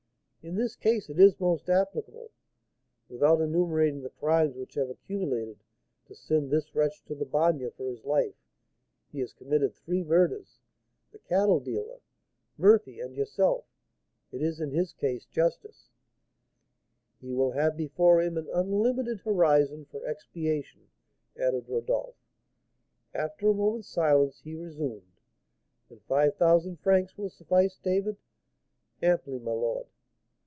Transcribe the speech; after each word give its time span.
In 0.43 0.55
this 0.55 0.75
case 0.75 1.07
it 1.07 1.19
is 1.19 1.39
most 1.39 1.69
applicable. 1.69 2.31
Without 3.07 3.41
enumerating 3.41 4.01
the 4.01 4.09
crimes 4.09 4.55
which 4.55 4.73
have 4.73 4.89
accumulated 4.89 5.59
to 6.07 6.15
send 6.15 6.49
this 6.49 6.73
wretch 6.73 7.03
to 7.05 7.13
the 7.13 7.27
Bagne 7.27 7.69
for 7.77 7.87
his 7.87 8.03
life, 8.03 8.33
he 9.11 9.19
has 9.19 9.33
committed 9.33 9.75
three 9.75 10.03
murders, 10.03 10.57
the 11.11 11.19
cattle 11.19 11.59
dealer, 11.59 11.99
Murphy, 12.57 12.99
and 12.99 13.15
yourself; 13.15 13.65
it 14.31 14.41
is 14.41 14.59
in 14.59 14.71
his 14.71 14.93
case 14.93 15.25
justice" 15.25 15.91
"He 17.21 17.31
will 17.31 17.51
have 17.51 17.77
before 17.77 18.19
him 18.19 18.35
an 18.35 18.47
unlimited 18.51 19.19
horizon 19.19 19.85
for 19.85 20.03
expiation," 20.07 20.87
added 21.37 21.69
Rodolph. 21.69 22.15
After 23.13 23.49
a 23.49 23.53
moment's 23.53 23.89
silence 23.89 24.39
he 24.39 24.55
resumed: 24.55 25.19
"And 25.91 26.01
five 26.01 26.35
thousand 26.37 26.77
francs 26.79 27.15
will 27.15 27.29
suffice, 27.29 27.77
David?" 27.77 28.17
"Amply, 29.03 29.37
my 29.37 29.51
lord." 29.51 29.85